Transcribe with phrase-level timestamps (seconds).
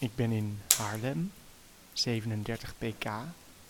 [0.00, 1.32] Ik ben in Haarlem,
[1.92, 3.10] 37 pk,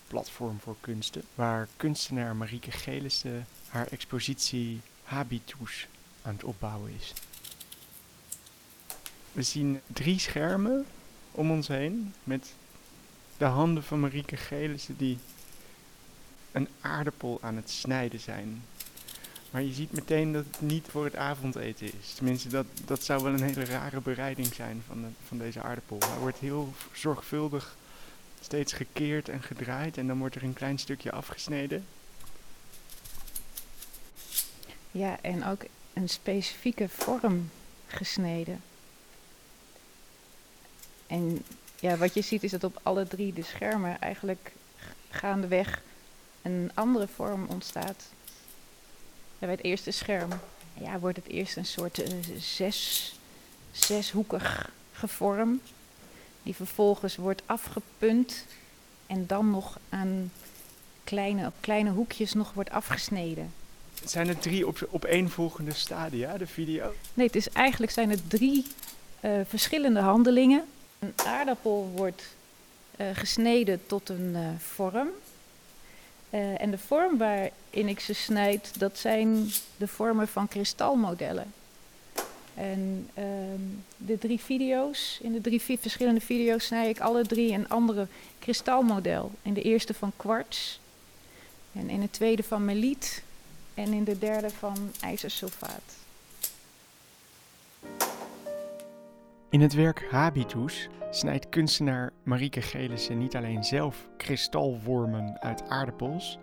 [0.07, 5.87] platform voor kunsten, waar kunstenaar Marieke Gelissen haar expositie Habitus
[6.21, 7.13] aan het opbouwen is.
[9.31, 10.85] We zien drie schermen
[11.31, 12.53] om ons heen met
[13.37, 15.17] de handen van Marieke Gelissen die
[16.51, 18.63] een aardappel aan het snijden zijn.
[19.51, 22.13] Maar je ziet meteen dat het niet voor het avondeten is.
[22.15, 25.97] Tenminste, dat, dat zou wel een hele rare bereiding zijn van, de, van deze aardappel.
[25.99, 27.75] Hij wordt heel zorgvuldig
[28.41, 31.85] steeds gekeerd en gedraaid en dan wordt er een klein stukje afgesneden.
[34.91, 35.61] Ja, en ook
[35.93, 37.49] een specifieke vorm
[37.87, 38.61] gesneden.
[41.07, 41.43] En
[41.79, 44.51] ja, wat je ziet is dat op alle drie de schermen eigenlijk
[45.09, 45.81] gaandeweg
[46.41, 48.09] een andere vorm ontstaat.
[49.39, 50.29] Bij het eerste scherm
[50.73, 52.07] ja, wordt het eerst een soort uh,
[52.39, 53.13] zes,
[53.71, 55.61] zeshoekig vorm.
[56.43, 58.45] Die vervolgens wordt afgepunt
[59.07, 60.31] en dan nog aan
[61.03, 63.53] kleine, op kleine hoekjes nog wordt afgesneden.
[64.03, 66.93] Zijn het drie op, opeenvolgende stadia, de video?
[67.13, 68.65] Nee, het is eigenlijk zijn het drie
[69.21, 70.65] uh, verschillende handelingen.
[70.99, 72.23] Een aardappel wordt
[72.97, 74.35] uh, gesneden tot een
[76.29, 76.55] uh, vorm.
[76.55, 81.53] en de vorm waarin ik ze snijd, dat zijn de vormen van kristalmodellen.
[82.53, 83.61] En ehm,
[83.97, 88.07] de drie video's, in de drie verschillende video's snij ik alle drie een andere
[88.39, 89.31] kristalmodel.
[89.41, 90.79] In de eerste van kwarts,
[91.73, 93.23] en in de tweede van meliet
[93.73, 95.97] en in de derde van ijzersulfaat.
[99.49, 106.39] In het werk Habitus snijdt kunstenaar Marieke Gelissen niet alleen zelf kristalwormen uit aardappels,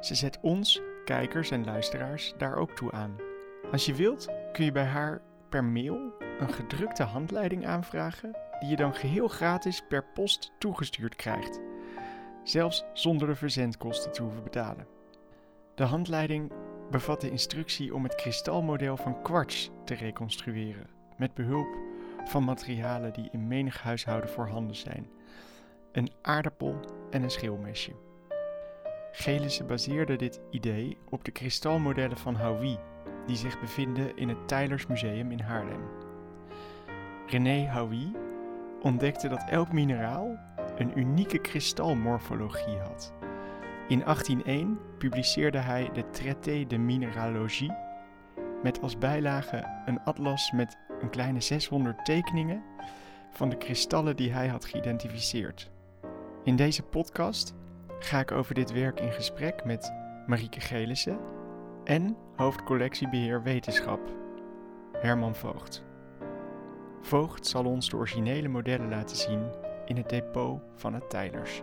[0.00, 3.16] ze zet ons, kijkers en luisteraars, daar ook toe aan.
[3.72, 8.76] Als je wilt, kun je bij haar per mail een gedrukte handleiding aanvragen, die je
[8.76, 11.60] dan geheel gratis per post toegestuurd krijgt,
[12.44, 14.86] zelfs zonder de verzendkosten te hoeven betalen.
[15.74, 16.52] De handleiding
[16.90, 21.89] bevat de instructie om het kristalmodel van kwarts te reconstrueren, met behulp
[22.24, 25.10] van materialen die in menig huishouden voorhanden zijn:
[25.92, 27.92] een aardappel en een schilmesje.
[29.12, 32.78] Gelissen baseerde dit idee op de kristalmodellen van Houy,
[33.26, 35.82] die zich bevinden in het Tylers Museum in Haarlem.
[37.26, 38.12] René Houy
[38.80, 40.38] ontdekte dat elk mineraal
[40.76, 43.12] een unieke kristalmorfologie had.
[43.88, 47.72] In 1801 publiceerde hij de Traité de Mineralogie
[48.62, 52.62] met als bijlage een atlas met een kleine 600 tekeningen
[53.30, 55.70] van de kristallen die hij had geïdentificeerd.
[56.44, 57.54] In deze podcast
[57.98, 59.92] ga ik over dit werk in gesprek met
[60.26, 61.18] Marieke Gelissen
[61.84, 64.00] en hoofdcollectiebeheer wetenschap
[64.92, 65.84] Herman Voogd.
[67.00, 69.50] Voogd zal ons de originele modellen laten zien
[69.84, 71.62] in het depot van het Tylers.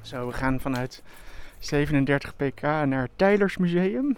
[0.00, 1.02] Zo, we gaan vanuit
[1.60, 4.16] 37 pk naar het Tylers Museum.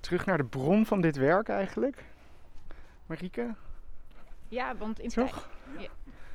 [0.00, 2.04] Terug naar de bron van dit werk eigenlijk.
[3.06, 3.54] Marieke?
[4.48, 5.48] Ja, want in Toch?
[5.78, 5.88] Ja,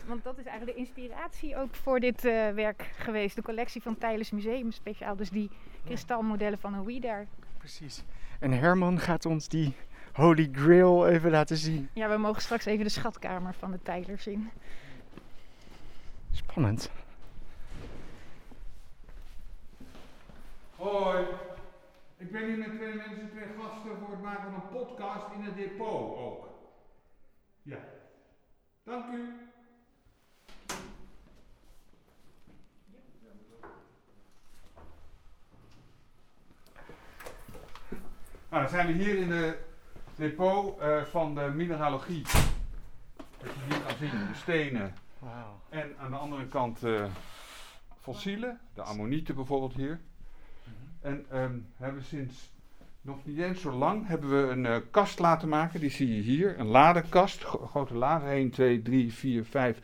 [0.05, 3.35] want dat is eigenlijk de inspiratie ook voor dit uh, werk geweest.
[3.35, 5.15] De collectie van Tylers Museum speciaal.
[5.15, 5.49] Dus die
[5.85, 7.27] kristalmodellen van Houy daar.
[7.57, 8.03] Precies.
[8.39, 9.75] En Herman gaat ons die
[10.13, 11.89] Holy Grail even laten zien.
[11.93, 14.49] Ja, we mogen straks even de schatkamer van de Tylers zien.
[16.31, 16.91] Spannend.
[20.77, 21.25] Hoi,
[22.17, 25.41] ik ben hier met twee mensen, twee gasten voor het maken van een podcast in
[25.41, 26.47] het depot ook.
[27.61, 27.77] Ja,
[28.83, 29.35] dank u.
[38.49, 39.57] Nou, dan zijn we hier in het
[40.15, 42.23] depot uh, van de mineralogie.
[43.41, 44.95] Wat je hier kan zien, de stenen.
[45.19, 45.31] Wow.
[45.69, 47.05] En aan de andere kant uh,
[47.99, 50.01] fossielen, de ammonieten bijvoorbeeld hier.
[51.07, 52.51] En um, hebben sinds
[53.01, 55.79] nog niet eens zo lang hebben we een uh, kast laten maken.
[55.79, 56.59] Die zie je hier.
[56.59, 57.43] Een ladekast.
[57.43, 58.29] grote laden.
[58.29, 59.79] 1, 2, 3, 4, 5,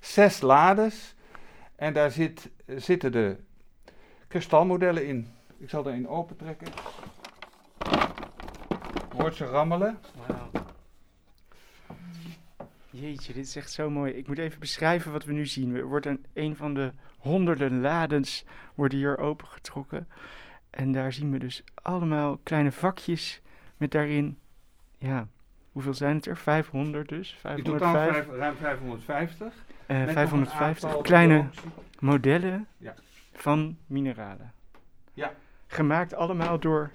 [0.00, 1.14] 6 lades.
[1.76, 3.36] En daar zit, zitten de
[4.28, 5.28] kristalmodellen in.
[5.58, 6.68] Ik zal er een open trekken.
[9.16, 9.98] Hoort ze rammelen.
[10.26, 10.62] Wow.
[12.90, 14.12] Jeetje, dit is echt zo mooi.
[14.12, 15.76] Ik moet even beschrijven wat we nu zien.
[15.76, 18.44] Er wordt een, een van de honderden ladens
[18.74, 20.08] worden hier opengetrokken.
[20.72, 23.40] En daar zien we dus allemaal kleine vakjes
[23.76, 24.38] met daarin,
[24.98, 25.28] ja,
[25.72, 26.36] hoeveel zijn het er?
[26.36, 27.36] 500 dus?
[27.40, 27.58] 505.
[27.58, 29.54] In totaal ruim 550.
[29.86, 31.48] Uh, 550 kleine
[31.98, 32.94] modellen ja.
[33.32, 34.52] van mineralen.
[35.14, 35.34] Ja.
[35.66, 36.90] Gemaakt allemaal door,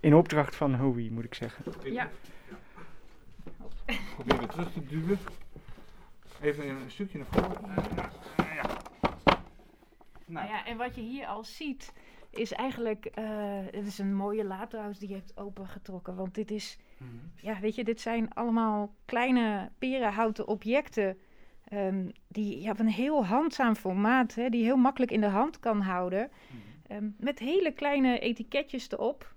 [0.00, 1.64] in opdracht van Howie moet ik zeggen.
[1.84, 2.10] Ja.
[4.14, 5.18] Probeer weer terug te duwen.
[6.40, 7.70] Even een stukje naar voren.
[7.70, 8.70] Uh, ja.
[10.26, 10.48] Nou.
[10.48, 11.92] ja, en wat je hier al ziet,
[12.32, 13.24] is eigenlijk, uh,
[13.70, 16.14] het is een mooie laad trouwens die je hebt opengetrokken.
[16.14, 17.32] Want dit is, mm -hmm.
[17.36, 21.18] ja, weet je, dit zijn allemaal kleine perenhouten objecten.
[21.72, 25.26] Um, die ja, van een heel handzaam formaat, hè, die je heel makkelijk in de
[25.26, 26.30] hand kan houden.
[26.30, 26.96] Mm -hmm.
[26.96, 29.34] um, met hele kleine etiketjes erop.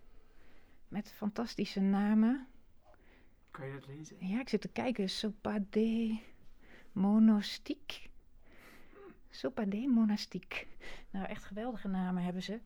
[0.88, 2.48] Met fantastische namen.
[3.52, 4.16] Kan je dat lezen?
[4.20, 5.10] Ja, ik zit te kijken.
[5.10, 6.20] Sopade
[6.92, 8.10] Monastiek.
[9.36, 10.68] Sopade Monastiek.
[11.12, 12.60] Nou, echt geweldige namen hebben ze.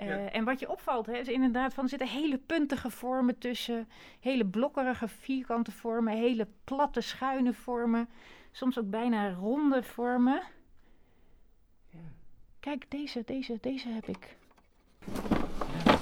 [0.00, 0.30] Uh, ja.
[0.30, 3.88] En wat je opvalt, hè, is inderdaad van er zitten hele puntige vormen tussen,
[4.20, 8.08] hele blokkerige vierkante vormen, hele platte schuine vormen,
[8.52, 10.42] soms ook bijna ronde vormen.
[11.90, 11.98] Ja.
[12.60, 14.36] Kijk, deze, deze, deze heb ik.
[15.84, 15.98] Ja.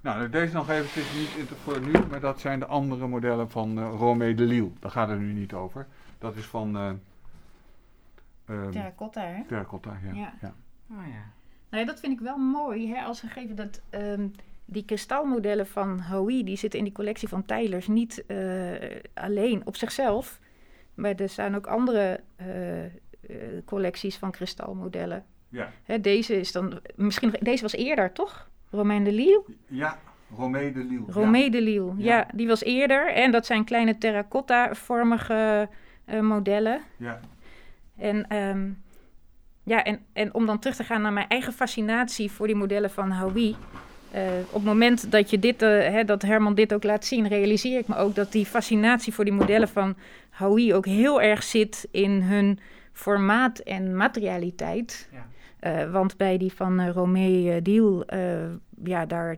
[0.00, 4.36] Nou, deze nog eventjes niet voor nu, maar dat zijn de andere modellen van uh,
[4.36, 4.70] de Lille.
[4.80, 5.86] Daar gaat het nu niet over.
[6.18, 6.76] Dat is van...
[6.76, 6.90] Uh,
[8.48, 9.44] um, terracotta, hè?
[9.44, 10.14] Terracotta, ja.
[10.14, 10.34] ja.
[10.40, 10.54] ja.
[10.90, 11.32] Oh, ja.
[11.70, 14.32] Nou ja, dat vind ik wel mooi, hè, als gegeven dat um,
[14.64, 18.72] die kristalmodellen van Hoey, die zitten in die collectie van Tylers niet uh,
[19.14, 20.40] alleen op zichzelf.
[20.94, 22.88] Maar er zijn ook andere uh, uh,
[23.64, 25.24] collecties van kristalmodellen.
[25.48, 25.70] Ja.
[25.84, 28.48] Hè, deze is dan, misschien, deze was eerder, toch?
[28.70, 29.44] Romain de Lille?
[29.66, 29.98] Ja,
[30.36, 31.04] Romee de Lille.
[31.06, 31.50] Romee ja.
[31.50, 32.16] de Lille, ja.
[32.16, 32.28] ja.
[32.34, 33.12] Die was eerder.
[33.12, 35.68] En dat zijn kleine terracotta-vormige
[36.20, 36.80] modellen.
[36.96, 37.20] Ja.
[37.98, 38.36] En...
[38.36, 38.84] Um,
[39.62, 42.90] ja, en, en om dan terug te gaan naar mijn eigen fascinatie voor die modellen
[42.90, 43.56] van Howie.
[44.14, 47.28] Uh, op het moment dat, je dit, uh, hè, dat Herman dit ook laat zien,
[47.28, 49.96] realiseer ik me ook dat die fascinatie voor die modellen van
[50.30, 52.58] Howie ook heel erg zit in hun
[52.92, 55.08] formaat en materialiteit.
[55.12, 55.84] Ja.
[55.84, 58.04] Uh, want bij die van Romee Deal,
[58.84, 59.36] ja, daar,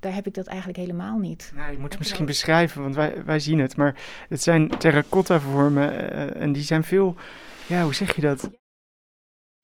[0.00, 1.52] daar heb ik dat eigenlijk helemaal niet.
[1.56, 3.76] Nee, je moet het misschien beschrijven, want wij, wij zien het.
[3.76, 3.94] Maar
[4.28, 7.16] het zijn terracotta vormen en die zijn veel,
[7.68, 8.50] ja, hoe zeg je dat?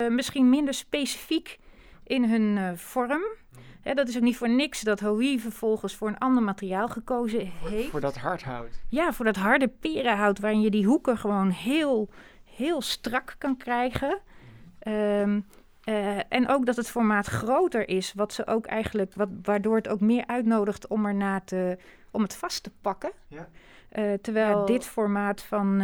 [0.03, 1.59] Uh, misschien minder specifiek
[2.05, 3.23] in hun uh, vorm.
[3.81, 7.47] Hè, dat is ook niet voor niks dat Howie vervolgens voor een ander materiaal gekozen
[7.47, 7.91] heeft.
[7.91, 8.83] Voor dat hardhout.
[8.89, 12.11] Ja, voor dat harde perenhout waarin je die hoeken gewoon heel,
[12.45, 14.21] heel strak kan krijgen.
[14.87, 15.47] Um,
[15.85, 19.89] uh, en ook dat het formaat groter is, wat ze ook eigenlijk, wat, waardoor het
[19.89, 21.79] ook meer uitnodigt om erna te,
[22.11, 23.13] om het vast te pakken.
[23.29, 23.49] Ja.
[24.17, 25.81] terwijl ja, dit formaat van,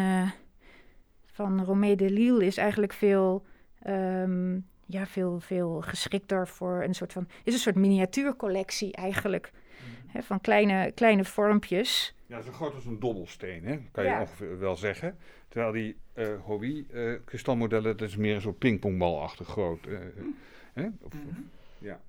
[1.41, 3.47] van Romee de Lille is eigenlijk veel
[3.87, 7.29] Um, ja, veel, veel geschikter voor een soort van.
[7.45, 9.51] is een soort miniatuurcollectie eigenlijk.
[9.53, 10.11] Mm.
[10.11, 12.15] Hè, van kleine, kleine vormpjes.
[12.27, 13.79] Ja, zo groot als een dobbelsteen, hè?
[13.93, 14.21] kan je ja.
[14.21, 15.19] ongeveer wel zeggen.
[15.49, 19.87] Terwijl die uh, Hobby uh, kristalmodellen, dat is meer een soort pingpongbalachtig groot.
[19.87, 19.99] Uh,
[20.73, 20.89] hè?
[21.01, 21.51] Of, mm -hmm.
[21.79, 22.01] ja.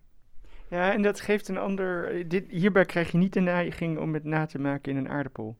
[0.68, 2.28] ja, en dat geeft een ander.
[2.28, 5.58] Dit, hierbij krijg je niet de neiging om het na te maken in een aardappel.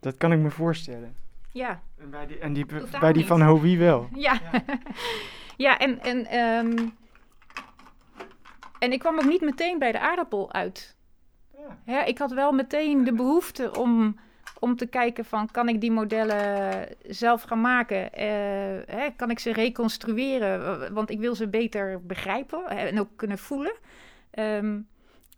[0.00, 1.24] Dat kan ik me voorstellen.
[1.56, 1.80] Ja.
[1.98, 2.66] En bij die, en die,
[3.00, 4.08] bij die van Howie wel.
[4.14, 4.62] Ja, ja.
[5.66, 6.96] ja en, en, um,
[8.78, 10.96] en ik kwam ook niet meteen bij de aardappel uit.
[11.56, 11.78] Ja.
[11.84, 12.04] ja.
[12.04, 14.16] ik had wel meteen de behoefte om,
[14.58, 15.50] om te kijken van...
[15.50, 18.02] kan ik die modellen zelf gaan maken?
[18.02, 18.10] Uh,
[18.86, 20.94] hè, kan ik ze reconstrueren?
[20.94, 23.76] Want ik wil ze beter begrijpen en ook kunnen voelen.
[24.38, 24.88] Um,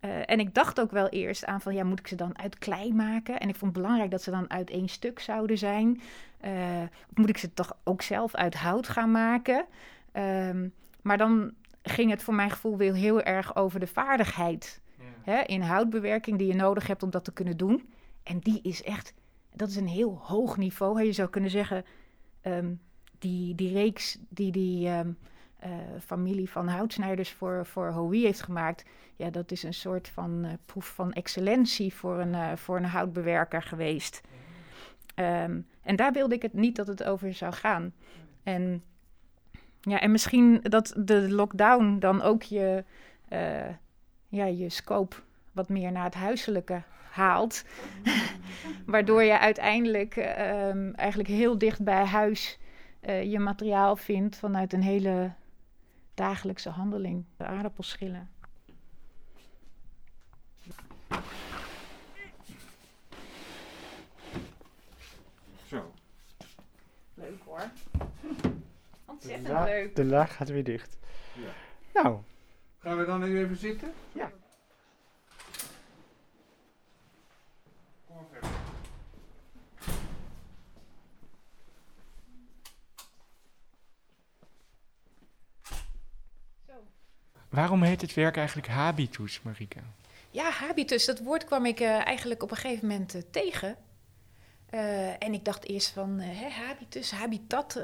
[0.01, 2.59] uh, en ik dacht ook wel eerst aan van, ja, moet ik ze dan uit
[2.59, 3.41] klei maken?
[3.41, 6.01] En ik vond het belangrijk dat ze dan uit één stuk zouden zijn.
[6.45, 6.83] Uh,
[7.15, 9.67] moet ik ze toch ook zelf uit hout gaan maken?
[10.13, 15.33] Um, maar dan ging het voor mijn gevoel weer heel erg over de vaardigheid ja.
[15.33, 17.89] hè, in houtbewerking die je nodig hebt om dat te kunnen doen.
[18.23, 19.15] En die is echt,
[19.55, 20.99] dat is een heel hoog niveau.
[20.99, 21.03] Hè.
[21.03, 21.85] Je zou kunnen zeggen,
[22.43, 22.81] um,
[23.19, 24.89] die, die reeks die die...
[24.89, 25.19] Um,
[25.65, 25.71] uh,
[26.05, 28.85] familie van houtsnijders voor, voor Howie heeft gemaakt.
[29.17, 32.85] Ja, dat is een soort van uh, proef van excellentie voor een, uh, voor een
[32.85, 34.21] houtbewerker geweest.
[35.15, 37.93] Um, en daar wilde ik het niet dat het over zou gaan.
[38.43, 38.83] En,
[39.81, 42.85] ja, en misschien dat de lockdown dan ook je,
[44.29, 45.17] ja, je scope
[45.53, 47.65] wat meer naar het huiselijke haalt.
[48.87, 52.59] Waardoor je uiteindelijk um, eigenlijk heel dicht bij huis
[53.01, 55.33] je materiaal vindt vanuit een hele
[56.19, 58.31] dagelijkse handeling, de aardappelschillen.
[65.67, 65.93] Zo.
[67.15, 67.61] Leuk hoor.
[69.05, 69.97] Ontzettend de leuk.
[69.97, 70.99] De laag gaat weer dicht.
[71.35, 72.03] Ja.
[72.03, 72.21] Nou.
[72.79, 73.93] Gaan we dan nu even zitten?
[74.13, 74.33] Ja.
[87.69, 89.81] Waarom heet het werk eigenlijk habitus, Marika?
[90.31, 93.77] Ja, habitus, dat woord kwam ik eh, eigenlijk op een gegeven moment eh, tegen.
[94.71, 96.21] Eh, en ik dacht eerst van,
[96.67, 97.83] habitus, habitat,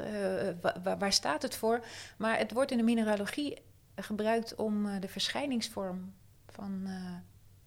[0.61, 1.85] wa waar staat het voor?
[2.17, 3.57] Maar het wordt in de mineralogie
[3.95, 6.13] gebruikt om de verschijningsvorm
[6.47, 6.87] van,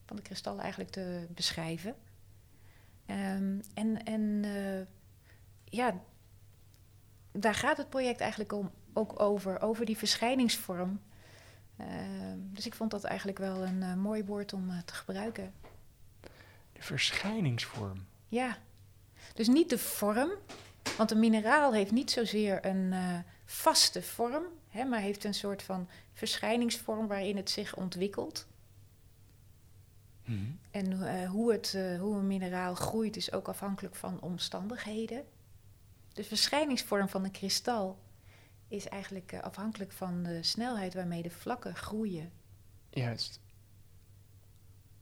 [0.07, 1.95] van de kristallen eigenlijk te beschrijven.
[3.07, 4.45] Um, en en
[5.65, 5.95] ja,
[7.33, 11.01] daar gaat het project eigenlijk om, ook over, over die verschijningsvorm.
[11.79, 15.53] Ehm, dus ik vond dat eigenlijk wel een uh, mooi woord om uh, te gebruiken.
[16.73, 18.07] De verschijningsvorm.
[18.29, 18.59] Ja,
[19.35, 20.31] dus niet de vorm,
[20.97, 25.63] want een mineraal heeft niet zozeer een uh, vaste vorm, hè, maar heeft een soort
[25.63, 28.47] van verschijningsvorm waarin het zich ontwikkelt.
[30.25, 35.25] Mm En hoe, het, hoe een mineraal groeit is ook afhankelijk van omstandigheden.
[36.13, 37.99] De verschijningsvorm van een kristal
[38.69, 42.31] is eigenlijk uh, afhankelijk van de snelheid waarmee de vlakken groeien.
[42.91, 43.41] Juist.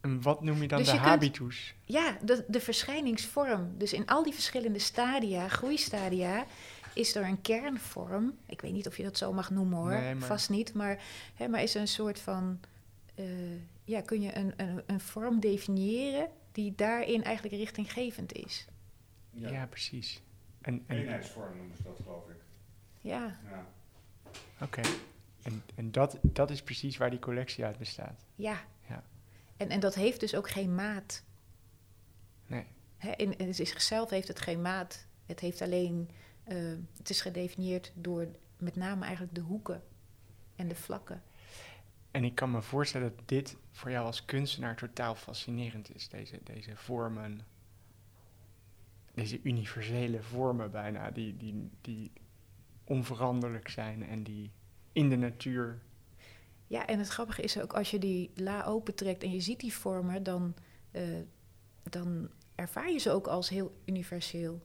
[0.00, 1.74] En wat noem je dan dus de habitus?
[1.84, 3.78] ja, de, de verschijningsvorm.
[3.78, 6.46] Dus in al die verschillende stadia, groeistadia,
[6.94, 8.38] is er een kernvorm.
[8.46, 10.28] Ik weet niet of je dat zo mag noemen hoor, nee, maar...
[10.28, 10.74] vast niet.
[10.74, 11.02] Maar,
[11.34, 12.60] hè, maar is er een soort van,
[13.14, 13.26] uh,
[13.84, 18.66] ja, kun je een, een, een vorm definiëren die daarin eigenlijk richtinggevend is.
[19.30, 20.22] Ja, ja precies.
[20.60, 20.96] En, en...
[20.96, 22.36] Eenheidsvorm noemen ze dat geloof ik.
[23.06, 23.38] Ja.
[23.50, 23.66] ja.
[24.60, 24.80] Oké.
[25.42, 28.24] En, en dat, dat is precies waar die collectie uit bestaat.
[28.34, 28.60] Ja.
[28.88, 29.02] ja.
[29.56, 31.22] En, en dat heeft dus ook geen maat.
[32.46, 32.64] Nee.
[32.96, 35.06] Hè, in, in zichzelf heeft het geen maat.
[35.26, 36.10] Het heeft alleen,
[36.48, 38.26] uh, het is gedefinieerd door
[38.58, 39.82] met name eigenlijk de hoeken
[40.56, 41.22] en de vlakken.
[42.10, 46.40] En ik kan me voorstellen dat dit voor jou als kunstenaar totaal fascinerend is, deze,
[46.42, 47.40] deze vormen,
[49.14, 52.10] deze universele vormen bijna, die, die, die
[52.86, 54.50] onveranderlijk zijn en die
[54.92, 55.82] in de natuur.
[56.66, 59.72] Ja, en het grappige is ook als je die la opentrekt en je ziet die
[59.72, 60.54] vormen, dan,
[60.92, 61.02] uh,
[61.82, 64.62] dan ervaar je ze ook als heel universeel.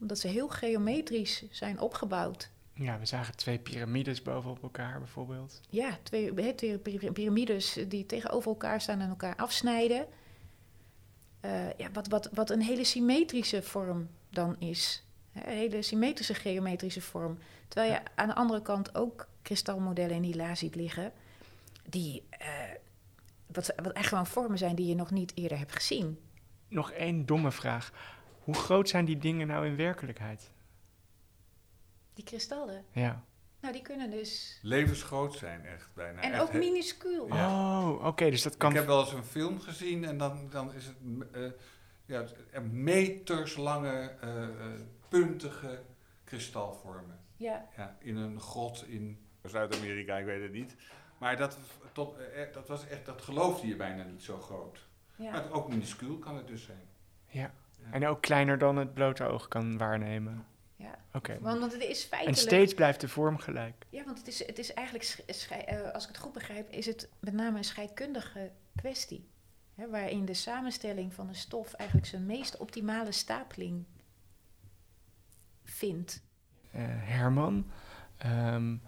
[0.00, 2.50] Omdat ze heel geometrisch zijn opgebouwd.
[2.72, 5.60] Ja, we zagen twee piramides bovenop elkaar bijvoorbeeld.
[5.70, 10.06] Ja, twee, twee piramides die tegenover elkaar staan en elkaar afsnijden.
[11.44, 15.04] Uh, ja, wat, wat, wat een hele symmetrische vorm dan is.
[15.34, 17.38] Een hele symmetrische geometrische vorm.
[17.68, 21.12] Terwijl je aan de andere kant ook kristalmodellen in die la ziet liggen,
[21.88, 22.48] die uh,
[23.46, 26.18] wat, wat echt gewoon vormen zijn die je nog niet eerder hebt gezien.
[26.68, 27.92] Nog één domme vraag.
[28.38, 30.50] Hoe groot zijn die dingen nou in werkelijkheid?
[32.14, 32.84] Die kristallen?
[32.90, 33.24] Ja.
[33.60, 34.58] Nou, die kunnen dus...
[34.62, 36.20] Levensgroot zijn, echt bijna.
[36.20, 37.24] En ook minuscuul.
[37.24, 38.70] Oh, oké, dus dat kan...
[38.70, 40.96] Ik heb wel eens een film gezien en dan, dan is het...
[41.34, 41.50] Uh,
[42.06, 42.24] ja,
[42.70, 44.48] meterslange uh,
[45.08, 45.82] puntige
[46.24, 47.18] kristalvormen.
[47.36, 47.68] Ja.
[47.76, 47.96] ja.
[47.98, 50.76] In een grot in Zuid-Amerika, ik weet het niet.
[51.18, 51.58] Maar dat,
[51.92, 54.86] tot, eh, dat, was echt, dat geloofde je bijna niet zo groot.
[55.16, 55.30] Ja.
[55.30, 56.88] Maar ook minuscuul kan het dus zijn.
[57.26, 57.54] Ja.
[57.90, 60.46] En ook kleiner dan het blote oog kan waarnemen.
[60.76, 61.38] Ja, Oké.
[61.40, 62.38] want, want het is feitelijk...
[62.38, 63.86] En steeds blijft de vorm gelijk.
[63.90, 67.08] Ja, want het is, het is eigenlijk, uh, als ik het goed begrijp, is het
[67.18, 69.28] met name een scheikundige kwestie.
[69.74, 73.84] Hè, waarin de samenstelling van een stof eigenlijk zijn meest optimale stapeling
[75.64, 76.22] vindt.
[76.74, 77.66] Uh, Herman,
[78.26, 78.80] um,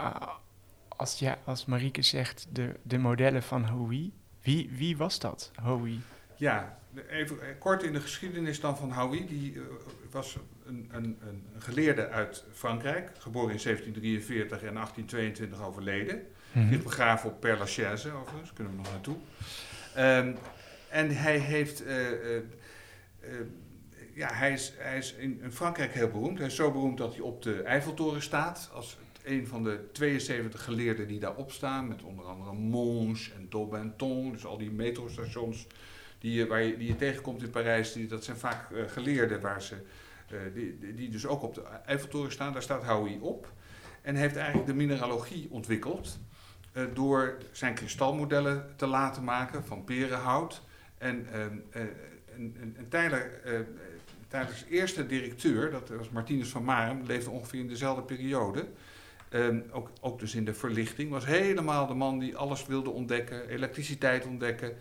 [0.00, 0.28] uh,
[0.88, 6.00] als, ja, als Marieke zegt de, de modellen van Houi, wie, wie was dat, Houi?
[6.36, 9.26] Ja, even eh, kort in de geschiedenis dan van Houi.
[9.26, 9.62] Die uh,
[10.10, 16.22] was een, een, een, geleerde uit Frankrijk, geboren in 1743 en 1822 overleden.
[16.52, 16.82] Mm -hmm.
[16.82, 19.16] begraven op Père Lachaise, overigens, kunnen we nog naartoe.
[19.98, 20.36] Um,
[20.88, 21.96] en hij heeft uh,
[24.14, 26.38] ja, hij is, hij is in, Frankrijk heel beroemd.
[26.38, 28.70] Hij is zo beroemd dat hij op de Eiffeltoren staat.
[28.72, 31.88] Als een van de 72 geleerden die daarop staan.
[31.88, 34.32] Met onder andere Mons en Daubenton.
[34.32, 35.66] Dus al die metrostations
[36.18, 37.92] die je, waar je, die je tegenkomt in Parijs.
[37.92, 39.74] Die, dat zijn vaak uh, geleerden waar ze,
[40.32, 42.52] uh, die, die dus ook op de Eiffeltoren staan.
[42.52, 43.52] Daar staat Houy op.
[44.02, 46.18] En heeft eigenlijk de mineralogie ontwikkeld.
[46.72, 50.62] Uh, door zijn kristalmodellen te laten maken van perenhout.
[50.98, 52.86] En, ehm, en, en,
[54.30, 58.66] tijdens eerste directeur, dat was Martinus van Marem, leefde ongeveer in dezelfde periode.
[59.32, 63.48] Um, ook, ook dus in de verlichting, was helemaal de man die alles wilde ontdekken,
[63.48, 64.76] elektriciteit ontdekken,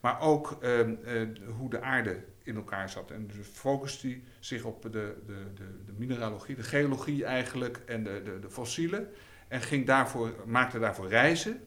[0.00, 3.10] maar ook um, uh, hoe de aarde in elkaar zat.
[3.10, 8.04] En dus focuste hij zich op de, de, de, de, mineralogie, de geologie eigenlijk en
[8.04, 9.08] de, de, de fossielen.
[9.48, 11.60] En ging daarvoor, maakte daarvoor reizen.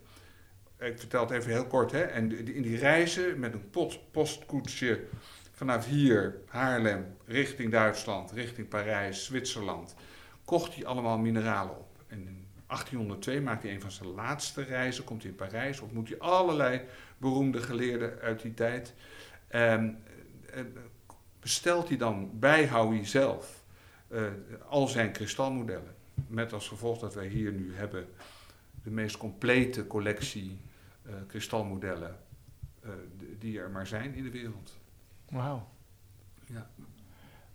[0.79, 1.91] Ik vertel het even heel kort.
[1.91, 2.01] Hè.
[2.01, 5.03] En in die reizen met een pot, postkoetsje
[5.59, 9.95] Vanuit hier, Haarlem, richting Duitsland, richting Parijs, Zwitserland,
[10.45, 12.03] kocht hij allemaal mineralen op.
[12.07, 16.19] En 1802 maakt hij een van zijn laatste reizen, komt hij in Parijs, ontmoet hij
[16.19, 16.81] allerlei
[17.17, 18.93] beroemde geleerden uit die tijd.
[19.47, 20.03] En
[21.39, 23.63] bestelt hij dan bij Howie zelf
[24.67, 25.95] al zijn kristalmodellen.
[26.27, 28.07] Met als gevolg dat wij hier nu hebben
[28.83, 30.59] de meest complete collectie
[31.27, 32.19] kristalmodellen
[33.39, 34.78] die er maar zijn in de wereld.
[35.29, 35.67] Wauw.
[36.45, 36.69] Ja.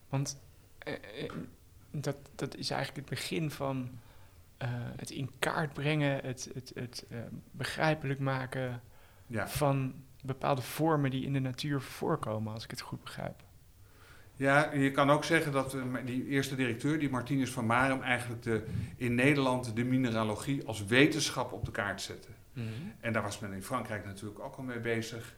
[0.08, 0.40] Want
[0.78, 1.32] eh, eh,
[1.90, 3.90] dat, dat is eigenlijk het begin van
[4.62, 7.18] uh, het in kaart brengen, het, het, het uh,
[7.50, 8.82] begrijpelijk maken
[9.26, 9.48] ja.
[9.48, 13.42] van bepaalde vormen die in de natuur voorkomen, als ik het goed begrijp.
[14.36, 18.66] Ja, je kan ook zeggen dat die eerste directeur, die Martinus van Marum, eigenlijk de,
[18.96, 22.28] in Nederland de mineralogie als wetenschap op de kaart zette.
[22.52, 22.92] Mm -hmm.
[23.00, 25.34] En daar was men in Frankrijk natuurlijk ook al mee bezig.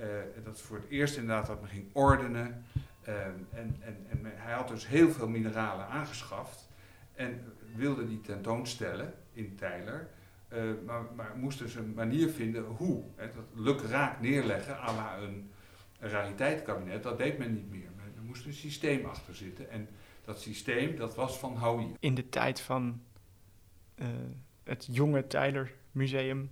[0.00, 0.06] Uh,
[0.44, 2.64] dat is voor het eerst inderdaad dat men ging ordenen.
[3.08, 6.68] Uh, en, en, en hij had dus heel veel mineralen aangeschaft
[7.14, 10.08] en wilde die tentoonstellen in Tyler.
[10.52, 13.02] Uh, maar, maar moest dus een manier vinden hoe.
[13.16, 15.50] Dat lukraak neerleggen à een,
[15.98, 17.88] een rariteitenkabinet, dat deed men niet meer.
[18.16, 19.70] Er moest een systeem achter zitten.
[19.70, 19.88] En
[20.24, 21.92] dat systeem, dat was van Howie.
[21.98, 23.02] In de tijd van
[24.64, 26.50] het jonge Tyler Museum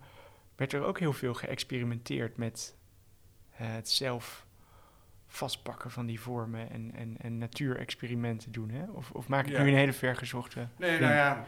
[0.57, 2.78] werd er ook heel veel geëxperimenteerd met
[3.67, 4.47] het zelf
[5.27, 8.71] vastpakken van die vormen en, en, en natuurexperimenten doen.
[8.71, 8.85] Hè?
[8.91, 10.69] Of, of maak ik nu een hele vergezochte...
[10.77, 11.45] Nee, nou ja,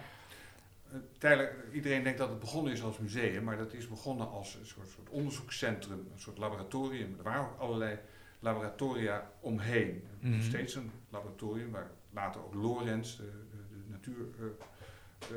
[1.18, 4.66] tijdelijk, iedereen denkt dat het begonnen is als museum, maar dat is begonnen als een
[4.66, 7.14] soort, soort onderzoekscentrum, een soort laboratorium.
[7.18, 7.98] Er waren ook allerlei
[8.38, 10.04] laboratoria omheen.
[10.20, 10.42] Mm -hmm.
[10.42, 15.36] Steeds een laboratorium waar later ook Lorenz, de, de, de natuur, uh,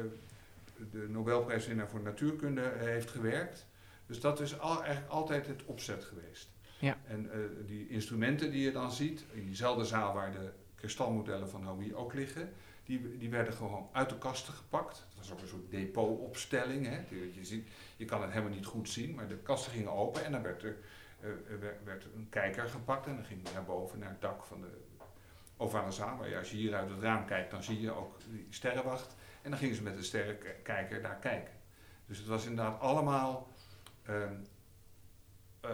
[0.91, 3.67] de Nobelprijswinnaar voor natuurkunde, heeft gewerkt.
[4.05, 6.49] Dus dat is al, eigenlijk altijd het opzet geweest.
[6.83, 6.97] Ja.
[7.07, 11.63] En uh, die instrumenten die je dan ziet, in diezelfde zaal waar de kristalmodellen van
[11.63, 12.53] Howie ook liggen,
[12.85, 14.95] die, die werden gewoon uit de kasten gepakt.
[14.97, 16.85] Dat was ook een soort depotopstelling.
[16.85, 17.03] Hè.
[17.33, 20.31] Je, ziet, je kan het helemaal niet goed zien, maar de kasten gingen open en
[20.31, 20.77] dan werd er,
[21.21, 21.29] uh,
[21.83, 24.81] werd, een kijker gepakt en dan ging hij naar boven, naar het dak van de
[25.57, 26.17] ovale zaal.
[26.17, 29.15] Maar als je hier uit het raam kijkt, dan zie je ook die sterrenwacht.
[29.41, 31.53] En dan gingen ze met de sterrenkijker daar kijken.
[32.05, 33.51] Dus het was inderdaad allemaal
[34.09, 34.15] uh,
[35.65, 35.71] uh,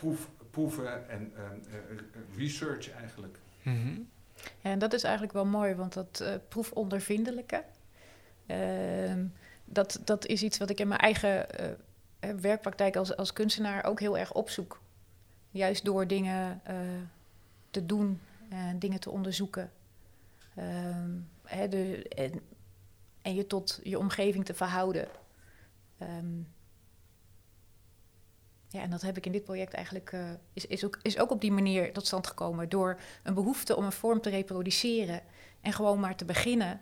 [0.00, 1.98] proef, proeven en uh,
[2.36, 3.38] research eigenlijk.
[3.62, 4.08] Mm -hmm.
[4.36, 7.64] ja, en dat is eigenlijk wel mooi, want dat uh, proefondervindelijke,
[8.46, 9.26] ehm,
[9.64, 11.46] dat, dat is iets wat ik in mijn eigen
[12.40, 14.80] werkpraktijk als, als kunstenaar ook heel erg opzoek.
[15.50, 16.62] Juist door dingen
[17.70, 19.70] te doen en dingen te onderzoeken.
[20.54, 21.10] Ehm,
[21.44, 22.40] hè, de, en,
[23.22, 25.08] en, je tot je omgeving te verhouden.
[26.02, 26.46] Um,
[28.70, 31.30] ja, en dat heb ik in dit project eigenlijk, uh, is, is, ook, is ook
[31.30, 32.68] op die manier tot stand gekomen.
[32.68, 35.22] Door een behoefte om een vorm te reproduceren
[35.60, 36.80] en gewoon maar te beginnen.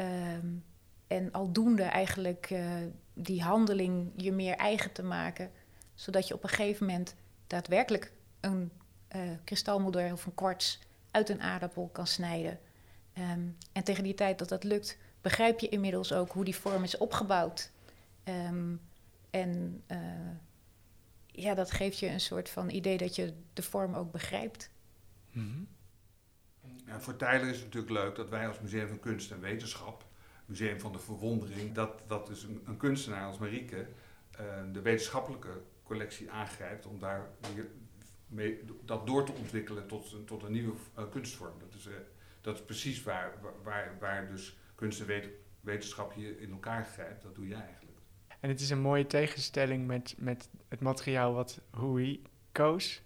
[0.00, 0.64] Um,
[1.06, 2.74] en aldoende eigenlijk uh,
[3.14, 5.50] die handeling je meer eigen te maken.
[5.94, 7.14] Zodat je op een gegeven moment
[7.46, 8.70] daadwerkelijk een
[9.16, 12.58] uh, kristalmodel of een kwarts uit een aardappel kan snijden.
[13.18, 16.82] Um, en tegen die tijd dat dat lukt, begrijp je inmiddels ook hoe die vorm
[16.82, 17.70] is opgebouwd.
[18.24, 18.80] Um,
[19.30, 19.82] en
[21.36, 24.70] ja, dat geeft je een soort van idee dat je de vorm ook begrijpt.
[25.32, 25.68] Mm -hmm.
[26.86, 30.06] ja, voor Tyler is het natuurlijk leuk dat wij als Museum van Kunst en Wetenschap,
[30.46, 33.86] Museum van de Verwondering, dat, dat dus een, een kunstenaar als Marieke
[34.40, 37.66] uh, de wetenschappelijke collectie aangrijpt om daar weer
[38.26, 41.58] mee, dat door te ontwikkelen tot, tot een nieuwe uh, kunstvorm.
[41.58, 41.94] Dat is, uh,
[42.40, 47.22] dat is precies waar, waar, waar dus kunst en wetenschap hier in elkaar grijpt.
[47.22, 47.85] Dat doe jij eigenlijk.
[48.40, 52.22] En het is een mooie tegenstelling met, met het materiaal wat Hui
[52.52, 53.02] koos.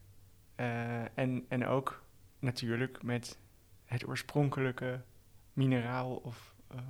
[0.56, 2.02] Uh, en, en ook
[2.38, 3.38] natuurlijk met
[3.84, 5.00] het oorspronkelijke
[5.52, 6.80] mineraal of uh,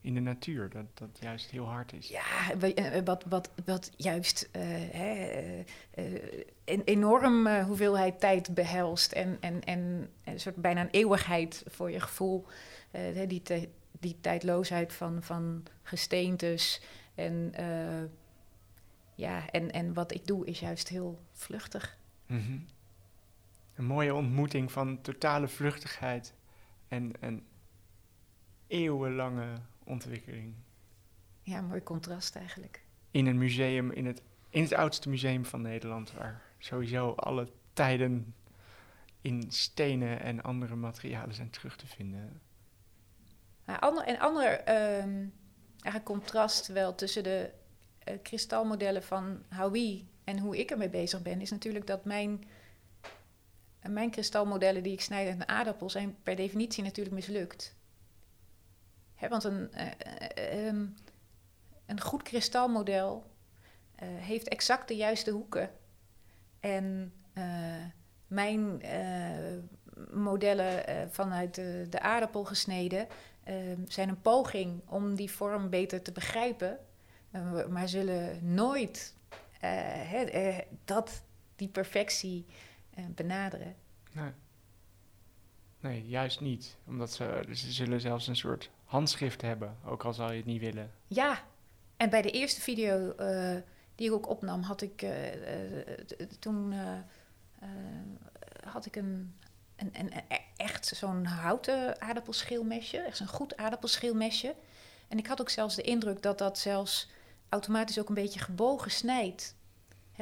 [0.00, 2.08] in de natuur, dat, dat juist heel hard is.
[2.08, 5.64] Ja, eh, wat, wat, wat juist uh, hè,
[6.64, 12.00] een enorm hoeveelheid tijd behelst en, en, en een soort bijna een eeuwigheid voor je
[12.00, 12.46] gevoel.
[13.26, 13.42] die,
[14.00, 16.80] die tijdloosheid van, van gesteentes,
[17.14, 18.08] en, uh,
[19.14, 21.98] ja, en, en wat ik doe is juist heel vluchtig.
[22.26, 22.66] Mm -hmm.
[23.74, 26.34] Een mooie ontmoeting van totale vluchtigheid
[26.88, 27.46] en, en
[28.66, 30.54] eeuwenlange ontwikkeling.
[31.42, 32.84] Ja, een mooi contrast eigenlijk.
[33.10, 38.34] In een museum, in het, in het oudste museum van Nederland, waar sowieso alle tijden
[39.20, 42.40] in stenen en andere materialen zijn terug te vinden.
[43.64, 44.68] Nou, ander, en ander
[45.00, 45.32] um,
[45.82, 47.50] eigenlijk contrast wel tussen de
[48.08, 52.44] uh, kristalmodellen van Howie en hoe ik ermee bezig ben, is natuurlijk dat mijn,
[53.88, 57.74] mijn kristalmodellen die ik snijd uit een aardappel zijn per definitie natuurlijk mislukt.
[59.28, 60.94] want een, uh, um,
[61.86, 63.30] een goed kristalmodel
[64.04, 65.70] heeft exact de juiste hoeken.
[66.60, 67.12] En
[68.26, 68.82] mijn
[70.10, 73.16] modellen vanuit de, de, aardappel gesneden ehm,
[73.88, 76.78] zijn een poging om die vorm beter te begrijpen.
[77.68, 79.14] maar zullen nooit
[80.84, 81.22] dat,
[81.56, 82.46] die perfectie
[83.14, 83.74] benaderen.
[84.12, 84.30] Nee.
[85.80, 86.76] Nee, juist niet.
[86.86, 90.60] Omdat ze, ze zullen zelfs een soort handschrift hebben, ook al zal je het niet
[90.60, 90.90] willen.
[91.06, 91.42] Ja,
[91.96, 93.56] en bij de eerste video uh,
[93.94, 95.10] die ik ook opnam, had ik uh,
[96.38, 96.74] toen
[98.64, 99.34] had ik een,
[99.92, 100.12] een, een,
[100.56, 104.54] echt zo'n houten aardappelschilmesje, echt zo'n goed aardappelschilmesje.
[105.08, 107.10] En ik had ook zelfs de indruk dat dat zelfs
[107.48, 109.54] automatisch ook een beetje gebogen snijdt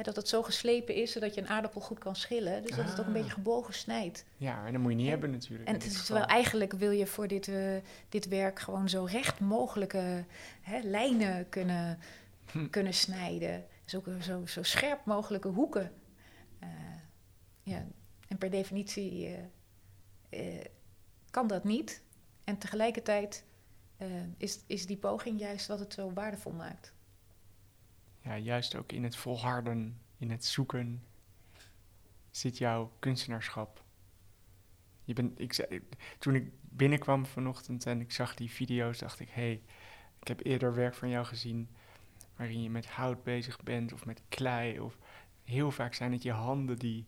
[0.03, 2.61] dat het zo geslepen is, zodat je een aardappel goed kan schillen.
[2.61, 3.33] Dus dat het ook een beetje ah.
[3.33, 4.25] gebogen snijdt.
[4.37, 5.69] Ja, en dat moet je niet hebben natuurlijk.
[5.69, 7.77] En het is wel eigenlijk wil je voor dit, uh,
[8.09, 10.25] dit werk gewoon zo recht mogelijke
[10.61, 11.99] hè, lijnen kunnen,
[12.51, 12.69] hm.
[12.69, 13.65] kunnen snijden.
[13.83, 15.91] Dus ook zo, zo scherp mogelijke hoeken.
[16.63, 16.69] Uh,
[17.63, 17.85] ja,
[18.31, 19.37] en per definitie
[20.29, 20.61] uh,
[21.29, 22.03] kan dat niet.
[22.43, 23.45] En tegelijkertijd
[24.37, 26.93] is, is die poging juist wat het zo waardevol maakt
[28.21, 31.03] ja, juist ook in het volharden, in het zoeken,
[32.31, 33.83] zit jouw kunstenaarschap.
[35.03, 35.67] Je bent, ik,
[36.19, 39.61] toen ik binnenkwam vanochtend en ik zag die video's, dacht ik: hé, hey,
[40.19, 41.69] ik heb eerder werk van jou gezien
[42.35, 44.79] waarin je met hout bezig bent of met klei.
[44.79, 44.97] Of
[45.43, 47.07] heel vaak zijn het je handen die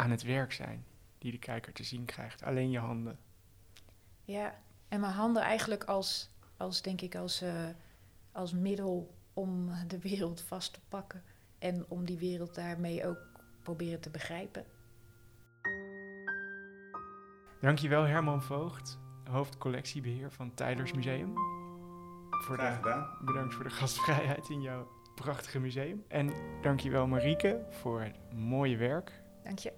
[0.00, 0.84] aan het werk zijn,
[1.18, 2.42] die de kijker te zien krijgt.
[2.42, 3.18] Alleen je handen.
[4.24, 4.54] Ja,
[4.88, 7.68] en mijn handen eigenlijk als, als denk ik, als, uh,
[8.32, 11.22] als middel om de wereld vast te pakken
[11.58, 13.18] en om die wereld daarmee ook
[13.62, 14.64] proberen te begrijpen.
[17.60, 21.34] Dankjewel Herman Voogd, hoofdcollectiebeheer van Tylers Museum.
[22.30, 23.18] Voor Graag gedaan.
[23.24, 26.04] bedankt voor de gastvrijheid in jouw prachtige museum.
[26.08, 26.32] En
[26.62, 29.22] dankjewel Marieke voor het mooie werk.
[29.44, 29.72] Dank je.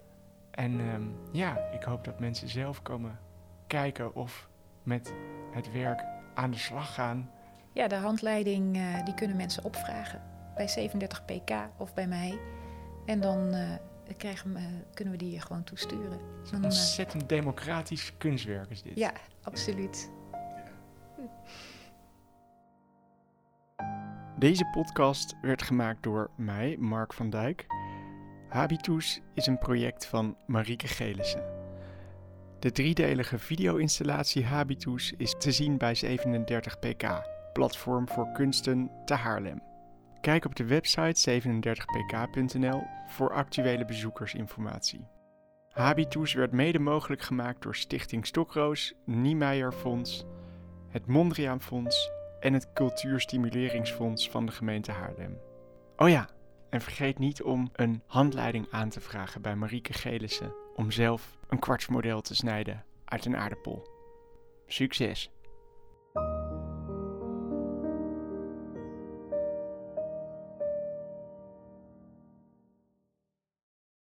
[0.55, 3.19] En um, ja, ik hoop dat mensen zelf komen
[3.67, 4.49] kijken of
[4.83, 5.13] met
[5.51, 7.29] het werk aan de slag gaan.
[7.71, 10.21] Ja, de handleiding uh, die kunnen mensen opvragen
[10.55, 12.39] bij 37 pk of bij mij.
[13.05, 13.69] En dan uh,
[14.17, 14.63] krijgen, uh,
[14.93, 16.19] kunnen we die gewoon toesturen.
[16.51, 18.97] Een ontzettend democratisch kunstwerk is dit.
[18.97, 19.11] Ja,
[19.41, 20.09] absoluut.
[24.37, 27.65] Deze podcast werd gemaakt door mij, Mark van Dijk.
[28.53, 31.43] Habitus is een project van Marieke Gelissen.
[32.59, 37.21] De driedelige video-installatie Habitus is te zien bij 37 pk
[37.53, 39.61] platform voor kunsten te Haarlem.
[40.21, 45.07] Kijk op de website 37pk.nl voor actuele bezoekersinformatie.
[45.69, 50.25] Habitus werd mede mogelijk gemaakt door Stichting Stokroos, Niemeyer Fonds,
[50.89, 55.37] het Mondriaan Fonds en het Cultuurstimuleringsfonds van de gemeente Haarlem.
[55.95, 56.29] Oh ja,
[56.73, 61.59] en vergeet niet om een handleiding aan te vragen bij Marieke Gelissen om zelf een
[61.59, 63.87] kwartsmodel te snijden uit een aardappel.
[64.67, 65.31] Succes!